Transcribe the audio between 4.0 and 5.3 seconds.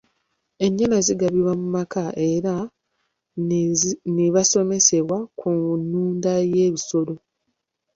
ne basomesebwa